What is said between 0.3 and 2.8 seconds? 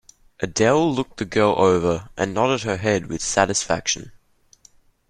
Adele looked the girl over and nodded her